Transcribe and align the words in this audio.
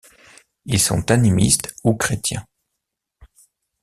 Ils 0.65 0.79
sont 0.79 1.11
animistes 1.11 1.75
ou 1.83 1.93
chrétiens. 1.93 2.47